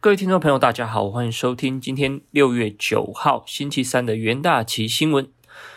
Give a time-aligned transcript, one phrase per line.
[0.00, 5.28] 各位听众朋友，大家好，欢迎收听今天六月九号星期三的元大旗新闻。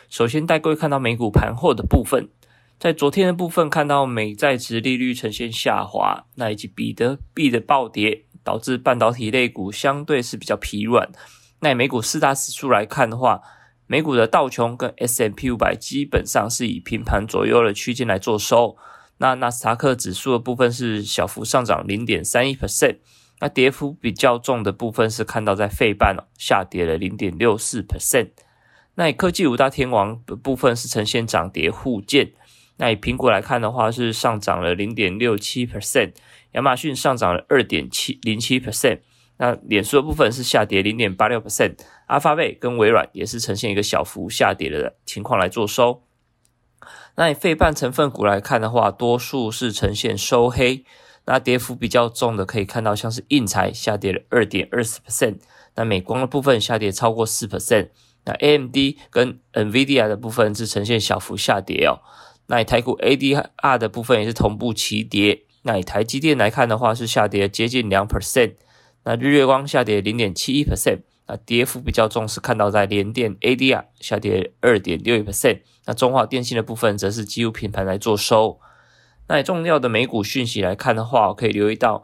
[0.09, 2.29] 首先带各位看到美股盘后的部分，
[2.77, 11.09] 在昨天的部分看到美债值利率呈现下滑，那以及比特币的暴跌，导致半导体类股相对是比较疲软。
[11.61, 13.41] 那以美股四大指数来看的话，
[13.87, 18.77] 美股的道琼跟 S M P 五百基本上是以平盘左右的区间来做收。
[19.17, 22.97] 那纳斯达克指数的部分是小幅上涨零点三一 percent。
[23.41, 28.29] 那跌幅比较重的部分是看到在费半哦，下跌了零点六四 percent。
[28.93, 32.33] 那以科技五大天王的部分是呈现涨跌互见。
[32.77, 36.13] 那以苹果来看的话是上涨了零点六七 percent，
[36.51, 38.99] 亚马逊上涨了二点七零七 percent。
[39.37, 46.03] 那脸书的部分是下跌零点八六 percent，阿发贝跟微软也是呈现一个小幅下跌的情况来做收。
[47.15, 50.85] 那以费半成分股来看的话，多数是呈现收黑。
[51.31, 55.37] 那跌幅比较重的，可以看到像是印材下跌了二点二十 percent，
[55.75, 57.87] 那美光的部分下跌超过四 percent，
[58.25, 58.75] 那 AMD
[59.09, 62.01] 跟 NVIDIA 的部分是呈现小幅下跌哦。
[62.47, 65.43] 那台股 ADR 的部分也是同步齐跌。
[65.61, 68.55] 那以台积电来看的话，是下跌接近两 percent，
[69.05, 78.59] 那日月光下跌零点七一 percent，那跌幅比较重是看到在联电 ADR 下跌二点六一 percent，那中华电信的部分则是几乎平盘来做收。
[79.33, 82.03] 那重要的美股讯息来看的话，可以留意到，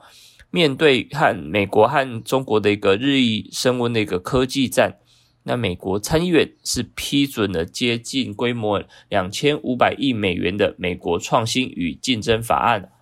[0.50, 5.00] 面对和美国和中国的一个日益升温的一个科技战，
[5.44, 12.94] 那美国参议院是批准了接近规模两千五百亿美元的美国创新与竞争法案。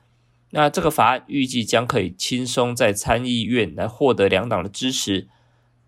[0.49, 5.27] 那这个法案预计将可以轻松在参议院来获得两党的支持。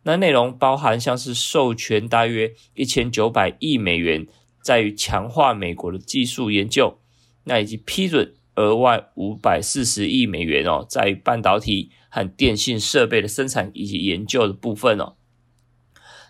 [0.04, 4.28] 那内容包含像是授权大约一千九百亿美元，
[4.62, 7.00] 在于强化美国的技术研究。
[7.48, 15.14] 那以及批准额外五百四十亿美元哦，在半导体和电信设备的生产以及研究的部分哦。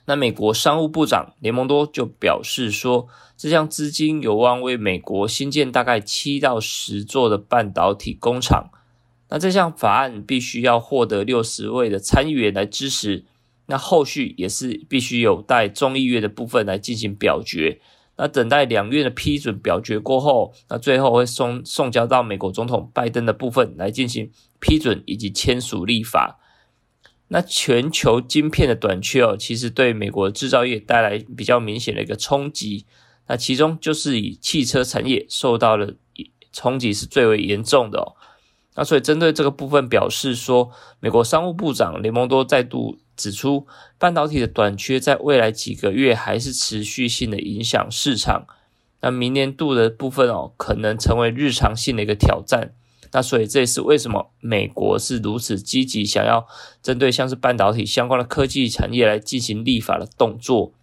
[0.05, 8.69] 那美国商务部长雷蒙多就表示说，这项资金有望为美国新建大概七到十座的半导体工厂。
[9.29, 13.25] 那这项法案必须要获得六十位的参议员来支持，
[13.65, 17.81] 那后续也是必须有待众议院的部分来进行表决。
[18.17, 26.39] 那等待两院的批准表决过后，那最后会送送交到美国总统拜登的部分来进行批准以及签署立法。
[27.27, 32.85] 那全球晶片的短缺哦，其实对美国制造业带来比较明显的一个冲击。
[33.27, 35.93] 那其中就是以汽车产业受到了
[36.51, 38.15] 冲击是最为严重的哦。
[38.75, 42.97] 那所以针对这个部分表示说，美国商务部长雷蒙多再度。
[43.17, 43.67] 指出，
[43.97, 48.45] 半导体的短缺在未来几个月还是持续性的影响市场。
[49.01, 52.73] 那明年度的部分哦，可能成为日常性的一个挑战。
[53.11, 56.47] 那所以这也是为什么美国是如此积极，想要
[56.81, 60.73] 针对像是半导体相关的科技产业来进行立法的动作。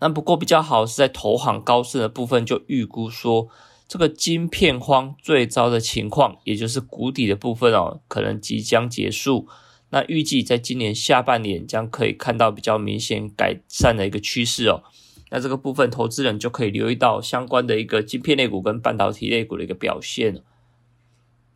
[0.00, 3.48] 那不过比较好是在投行高盛的部分就预估说，
[3.88, 9.48] 这个晶片荒最糟的情况，也就是谷底的部分哦，可能即将结束。
[9.90, 14.82] 那预计在今年下半年将可以看到比较明显改善的一个趋势哦。
[15.30, 20.42] 那这个部分投资人就可以留意到相关的一个晶片类股跟半导体类股的一个表现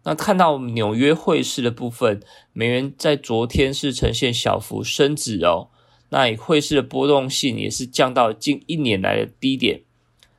[0.05, 2.21] 那看到纽约汇市的部分，
[2.53, 5.69] 美元在昨天是呈现小幅升值哦。
[6.09, 9.83] 那以汇市的波动性也是降到近一年来的低点。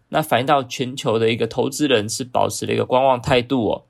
[0.10, 3.86] 那反映到全球的一个投资人是保持了一个观望态度哦。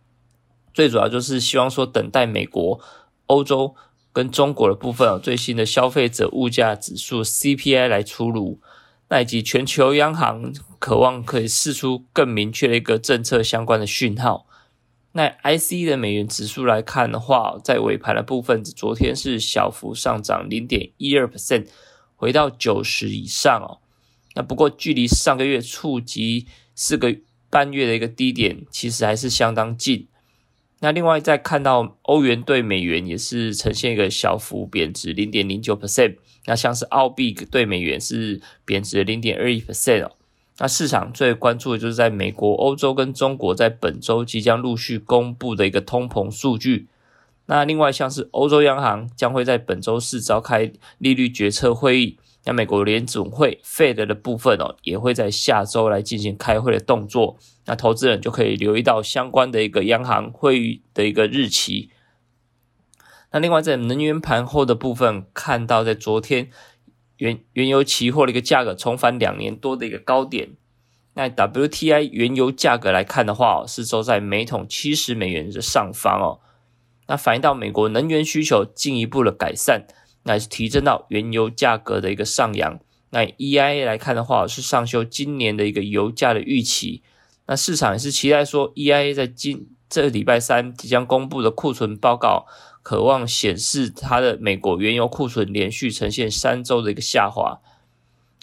[0.73, 2.79] 最主要就是希望说等待美国、
[3.27, 3.75] 欧洲。
[4.13, 8.61] 跟中国的部分哦，最新的消费者物价指数 CPI 来出炉，
[9.09, 14.45] 那以及全球央行渴望可以释出更明确的一个政策相关的讯号。
[15.13, 21.67] 那 IC 的美元指数来看的话，在尾盘的部分，昨天是小幅上涨零点一二 percent，
[22.15, 23.81] 回到九十以上哦。
[24.35, 27.15] 那不过距离上个月触及四个
[27.49, 30.07] 半月的一个低点，其实还是相当近。
[30.83, 40.11] 那另外再看到欧元对美元也是呈现一个小幅贬值零点零九 percent，那像是澳币对美元是贬值零点二一 percent 哦。
[40.57, 46.87] 那市场最关注的就是在美国、欧洲跟中国在本周即将陆续公布的一个通膨数据。
[47.45, 52.17] 那另外像是欧洲央行将会在本周四召开利率决策会议。
[52.45, 57.37] 那美国联总会 Fed 的部分哦，也会在下周来进行开会的动作。
[57.65, 61.89] 那投资人就可以留意到相关的一个央行会议的一个日期。
[63.31, 66.49] 那另外在能源盘后的部分，看到在昨天
[67.17, 70.49] 原原油期货的一个价格重返两年多的一个高点。
[71.13, 76.41] 那 WTI 原油价格来看的话，是收在每桶七十美元的上方哦。
[77.07, 79.85] 那反映到美国能源需求进一步的改善，
[80.23, 82.79] 那是提振到原油价格的一个上扬。
[83.11, 87.03] 那 EIA 来看的话，是上修今年的一个油价的预期。
[87.45, 92.47] 那市场也是期待说，EIA 在今这礼拜三即将公布的库存报告，
[92.81, 97.59] 渴望显示它的美国原油库存连续呈现三周的一个下滑。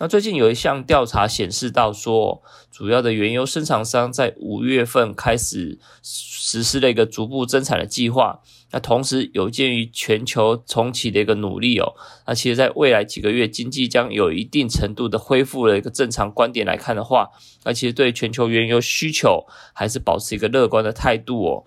[0.03, 2.43] 那最近有一项调查显示到说，
[2.73, 8.41] 主要的原油生产商在五月份开始实施了一个逐步增产的计划。
[8.73, 11.93] 那同时有鉴于全球重启的一个努力哦，
[12.27, 17.29] 那其实在未来几个月经济将有一定程度的恢复的一个正常观点来看的话，
[17.65, 19.45] 那其实对全球原油需求
[19.75, 21.65] 还是保持一个乐观的态度哦。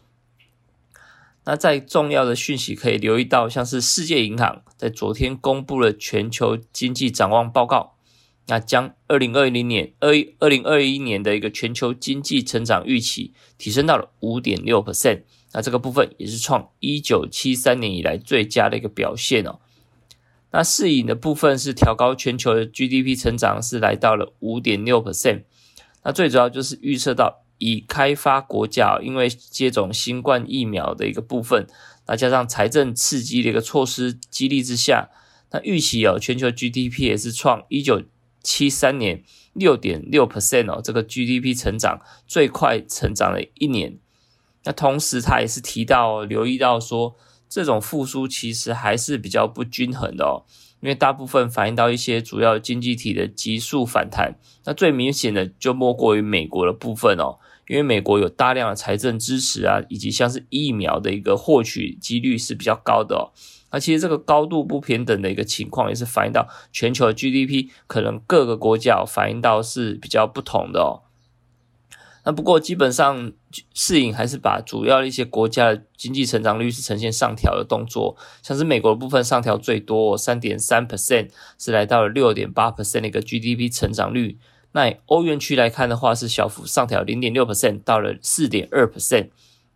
[1.45, 7.93] 那在重要的讯息可以留意到，像是世界银行在昨天公布了全球经济展望报告。
[8.47, 15.21] 那将二零二零年二二零二一年的一个全球经济成长预期提升到了五点六 percent，
[15.53, 19.59] 那这个部分也是创一九七三年以来最佳的一个表现哦。
[20.51, 25.43] 那市盈的部分是调高全球的 GDP 成长是来到了五点六 percent，
[26.03, 31.65] 那最主要就是预测到已开发国家因为接种新冠疫苗的一个部分，
[32.07, 35.09] 那加上财政刺激的一个措施激励之下，
[35.51, 38.03] 那预期哦全球 GDP 也是创一九。
[38.43, 39.23] 七三年
[39.53, 43.97] 六点六 percent 哦，这个 GDP 成长最快成长的一年。
[44.65, 47.15] 那同时他也是提到留意到说，
[47.49, 50.43] 这种复苏其实还是比较不均衡的哦，
[50.81, 54.35] 因为大部分反映到一些主要经济体的急速反弹。
[54.65, 63.31] 那最明显的就莫过于美国的部分哦，因为美国有大量的财政支持啊，以及像是疫苗的一个获取几率是比较高的哦。
[63.73, 71.01] 那其实这个高度不平等的一个情况，也是反映到全球 GDP 可能各个国家反映到是比较不同的哦。
[72.25, 73.33] 那不过基本上，
[73.73, 84.37] 适应还是把主要的一些国家的经济成长率是呈现上调的动作，像是美国的部分上调最多三点三 percent，是来到了六点八 percent 的一个 GDP 成长率。
[84.71, 89.29] 那欧元区来看的话，是小幅上调零点六 percent，到了四点二 percent。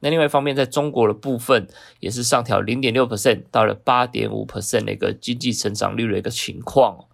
[0.09, 1.67] 另外一方面，在中国的部分
[1.99, 7.05] 也是上调零点六 percent 到了八点五 percent 的一个经济成长率的一个情况。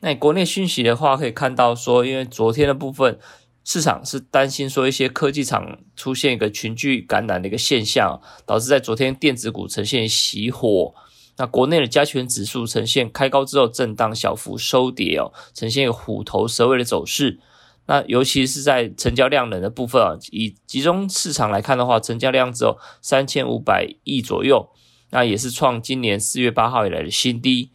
[0.00, 3.18] 那国内讯息的话，可以看到说，因为昨天的部分
[3.64, 10.94] 市场是担心说一些科技厂出现一个群聚感染的一个现象，导致在昨天电子股呈现熄火。
[11.38, 17.38] 那国内的加权指数呈现开高之后震荡小幅收跌哦，呈现一个虎头蛇尾的走势。
[17.86, 24.68] 那尤其是在成交量能的部分啊，以集中市场来看的话，成交量只有三千五百亿左右，
[25.10, 27.70] 那也是创今年四月八号以来的新低。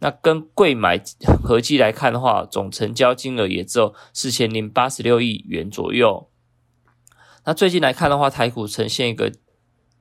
[0.00, 1.02] 那跟贵买
[1.42, 6.28] 合计来看的话，总成交金额也只有四千零八十六亿元左右。
[7.46, 9.32] 那最近来看的话，台股呈现一个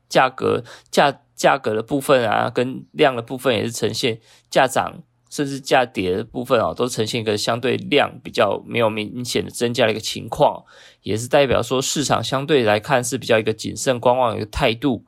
[0.09, 4.19] 价格价价格的部分啊，跟量的部分也是呈现
[4.49, 5.03] 价涨。
[5.33, 10.63] 甚至价跌的部分啊，都呈现一个相对量比较没有明显的增加的一个情况，
[11.01, 15.05] 也是代表说市场相对来看是比较一个谨慎观望的一个态度。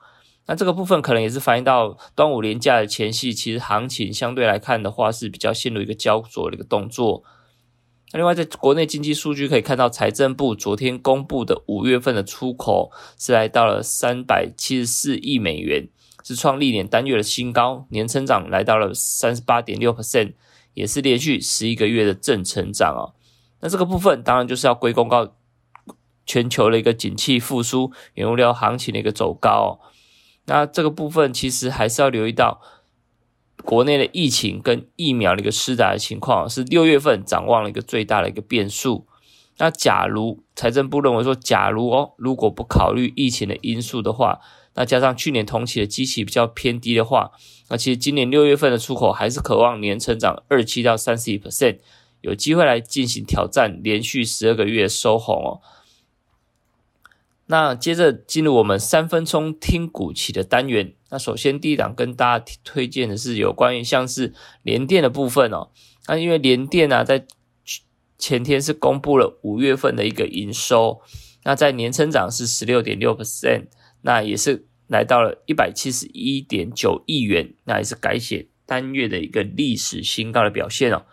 [0.48, 7.24] 那这个部分可能也是反映到端午连假的前夕，其实行情相对来看的话是比较陷入一个焦灼的一个动作。
[8.12, 15.88] 那另外在国内经济数据可以看到，财政部昨天公布的五月份的出口是来到了三百七十四亿美元。
[16.26, 20.34] 是创历年单月的新高，年成长来到了三十八点六 percent，
[20.74, 23.14] 也是连续十一个月的正成长哦。
[23.62, 25.36] 那这个部分当然就是要归功到
[26.26, 29.70] 全球的一个景气复苏，原物料行情的一个走高哦。
[30.46, 32.60] 那这个部分其实还是要留意到
[33.64, 39.06] 国内的疫情跟疫苗的一个施打的情况，是六月份展望了一个最大的一个变数。
[39.58, 44.40] 那假如财政部认为说，假如哦，如果不考虑疫情的因素的话，
[44.74, 47.32] 那加上去年同期的基期比较偏低的话，
[47.70, 51.78] 那其实今年六月份的出口还是渴望年成长二七到三十一 percent，
[52.20, 55.62] 有机会来进行挑战连续十二个月收红哦。
[57.48, 64.34] 那接着进入我们三分钟听股期的单元，那首先第一档跟大家推荐的是有关于像是
[64.64, 65.70] 联电的部分哦。
[66.08, 67.26] 那因为联电啊，在
[68.18, 71.02] 前天是公布了五月份的一个营收，
[71.44, 73.68] 那在年成长是十六点六 percent。
[74.02, 81.06] 那也是来到了一百七十一点九亿元，那也是改写单月的一个历史新高的表现哦。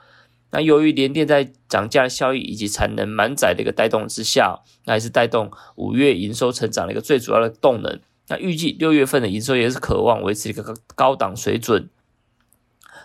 [0.51, 7.99] 那由于联电在涨价的效益以及产能满载的一个带动之下，那也是带动五月营收成长的一个最主要的动能。
[8.29, 11.89] 那预计六月份的营收也是渴望维持一个高档水准。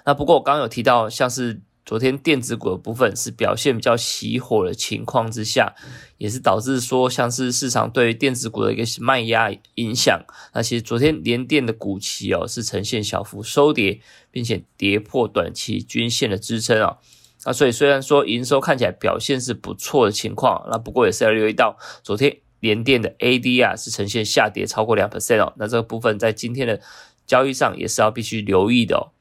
[0.05, 5.73] 那不过我刚刚有提到，像是昨天电子股的部分是表现比较熄火的情况之下，
[6.17, 10.21] 也是导致说像是市场对电子股的一个卖压影响。
[10.53, 16.97] 那其实昨天联电的股期哦是呈现小幅收跌，并且跌破短期均线的支撑啊。
[17.45, 25.53] 那所以虽然说营收看起来表现是不错的情况，那不过也是要留意到昨天联电的 ADR 是呈现下跌超过两 percent 哦。
[25.55, 26.81] 那这个部分在今天的
[27.25, 29.15] 交易上也是要必须留意的哦。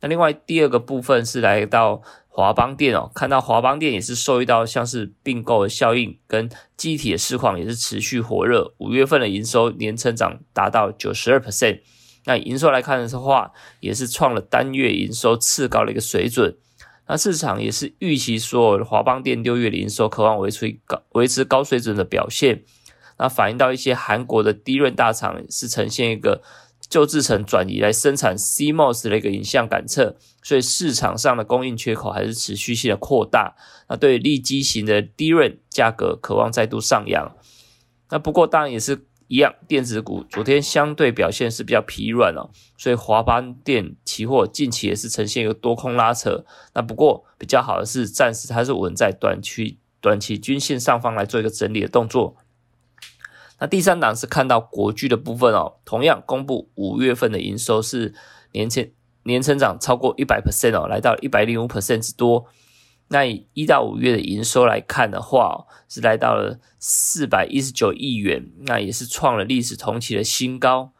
[0.00, 11.80] 那另外第二个部分是来到华邦电哦，看到华邦电也是受益到像是并购的效应跟机体的市况也是持续火热，五月份的营收年成长达到九十二 percent。
[12.24, 16.56] 那营收来看的话，也是创了单月营收次高的一个水准。
[17.06, 22.62] 那市场也是预期说华邦电六月的营收渴望维持高维持高水准的表现。
[23.18, 26.40] 那反映到一些韩国的低润大厂是呈现一个。
[26.90, 33.54] 旧制程转移来生产 CMOS 的一个影像感测，所以市场上的供应缺口还是持续性的扩大。
[33.88, 37.36] 那对立基型的低润价格渴望再度上扬。
[38.10, 46.44] 那不过当然也是一样，电子股昨天相对表现是比较疲软哦，所以华邦电期货近期也是呈现一个多空拉扯。
[46.74, 52.36] 那不过比较好的是，暂时它是稳在短期短期均线上方来做一个整理的动作。
[53.60, 58.14] 那第三档是看到国巨的部分哦，同样公布五月份的营收是
[58.52, 58.90] 年前
[59.24, 62.46] 年成长超过一百 percent 哦，来到一百零五 percent 之多。
[63.08, 70.92] 那以一到五月的营收来看的话，是来到了四百一十九亿元，那也是创了历史同期的新高。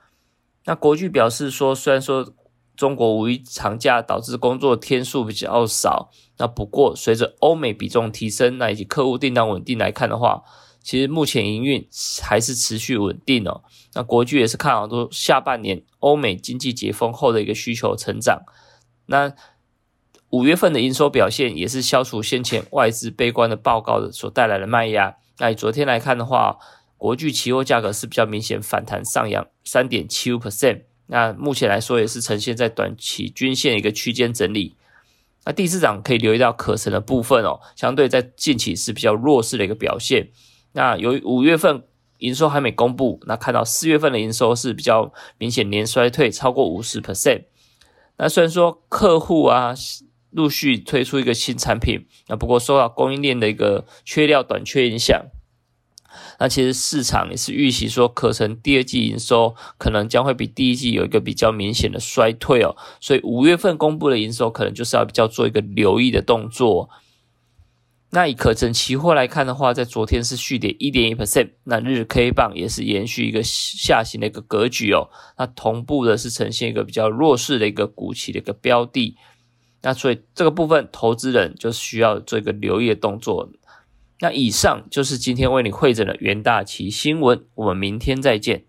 [0.66, 2.34] 那国巨表示说，虽然说
[2.76, 10.42] 中国五一长假导致工作天数比较少，那不过随着欧美比重提升，那以及客户订单稳定来看的话。
[10.82, 11.86] 其实目前营运
[12.22, 13.62] 还是持续稳定哦。
[13.94, 18.42] 那国巨也是看好说下半年欧美经济解封后的一个需求成长。
[19.06, 19.34] 那
[20.30, 25.16] 五月份的营收表现也是消除先前外资悲观的报告的所带来的卖压。
[25.38, 26.56] 那以昨天来看的话，
[26.96, 30.82] 国巨期货价格是比较明显反弹上扬三点七五 percent。
[31.06, 34.76] 那目前来说也是呈现在短期均线一个区间整理。
[35.44, 40.28] 那第四档可以留意到可成的部分哦，相对在近期是比较弱势的一个表现。
[40.72, 41.84] 那由于五月份
[42.18, 47.44] 营收还没公布，那看到四月份的营收是比较明显年衰退超过五十 percent。
[48.18, 49.74] 那虽然说客户啊
[50.30, 55.24] 陆续推出一个新产品，那不过受到供应链的一个缺料短缺影响，
[56.38, 62.76] 那其实市场也是预期说，可成第二季营收可能将会比第一季有一个比较明显的衰退哦。
[63.00, 66.90] 所以五月份公布的营收可能就是要比较做一个留意的动作。
[68.12, 75.08] 那以可成期货来看的话，在昨天是续跌一点一 percent，那日 K 棒也是延续一个下行的一个格局哦。
[75.38, 79.16] 那同步的是呈现一个比较弱势的一个股期的一个标的，
[79.82, 83.48] 那所以这个部分投资人就需要做一个留意的动作。
[84.18, 88.64] 那以上就是今天为你会诊的元大旗新闻，我们明天再见。